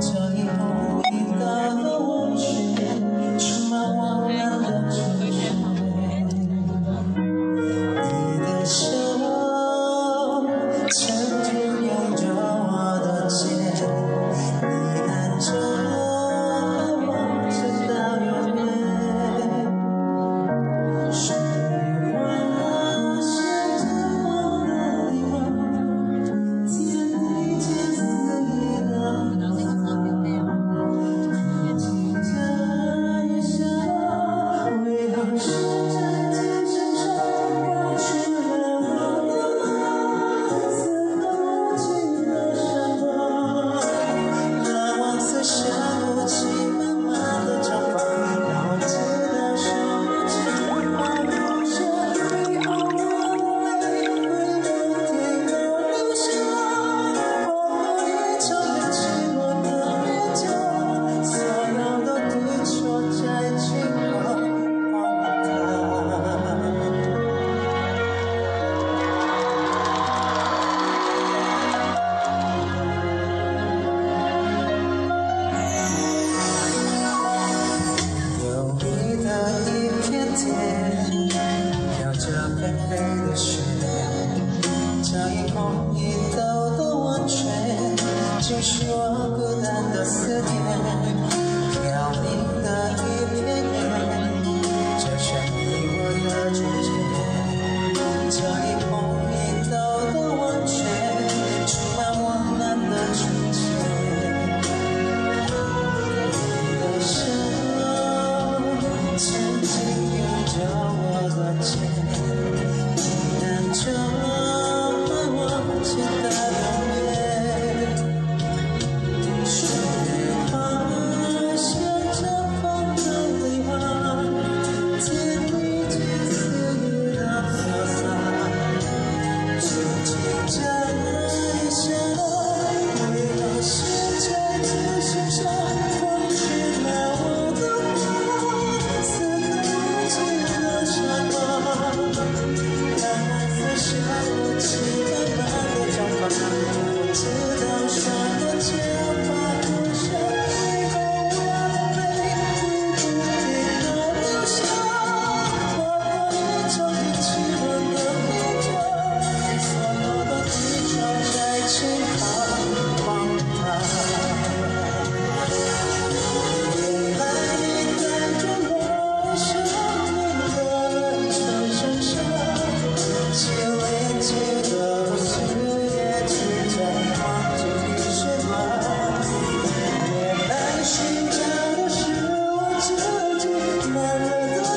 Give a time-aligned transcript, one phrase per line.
[0.00, 1.99] 저기 보인다고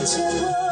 [0.04, 0.63] 热的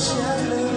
[0.00, 0.69] jealous.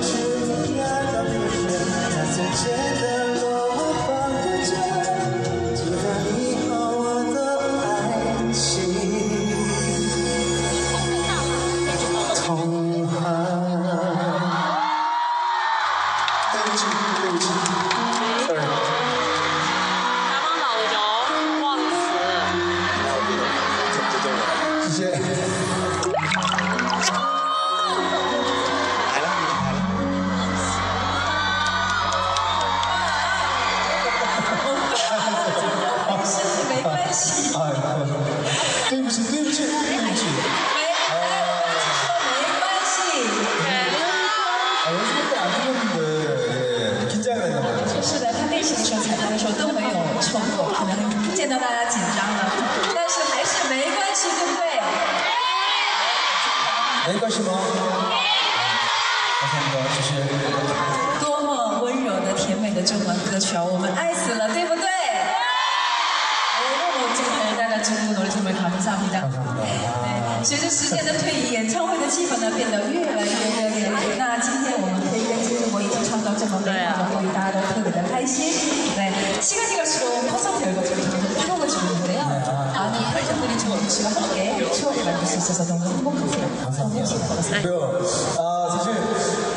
[50.40, 52.52] 可能见到大家紧张了
[52.96, 54.64] 但是还是没关系对不对？
[57.14, 57.52] 没关系吗？
[57.54, 59.84] 我想系没关
[61.22, 64.88] 多么温柔的甜美的中文歌曲啊我们爱死了对不对？
[66.56, 69.10] 我问问我大家支不支持我们的唱上商品
[70.44, 73.88] 随着时间的推移演唱会的气氛呢变得越来越热烈
[74.18, 78.52] 那今天我们可以跟金志博一起唱到这后每一个字大家都特别的开心
[78.96, 79.73] 对七个字
[83.93, 86.49] 씨와 함께 추억을 만들 수 있어서 너무 행복하세요.
[86.79, 87.63] 너무 행복하세요.
[87.63, 87.85] 그리고
[88.39, 88.93] 아 사실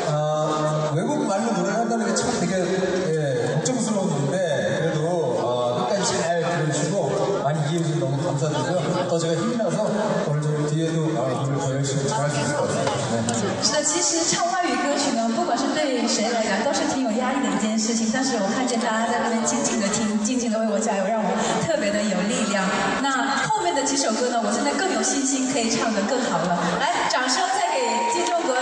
[0.08, 4.36] 아, 외국 말로 노래를 한다는 게 참 되게 예, 걱정스러운 일인데
[4.82, 5.08] 그래도
[5.40, 9.08] 어, 끝까지 잘 들어주시고 많이 이해해주셔서 너무 감사드리고요.
[9.08, 9.90] 더 제가 힘이 나서
[10.28, 12.84] 오늘 저 뒤에도 아, 오늘 더 열심히 잘할 수 있을 것 같아요.
[13.12, 13.62] 네.
[13.62, 18.10] 是的，其实唱外语歌曲呢，不管是对谁来讲，都是挺有压力的一件事情。
[18.12, 21.30] 但是我看见大家在那边静静的听，静静的为我加油，让我
[21.77, 22.65] 特别的有力量。
[23.03, 26.57] 那后面的几首歌呢，我现在更有信心可以唱得更好了。
[26.81, 28.56] 来，掌声再给金钟国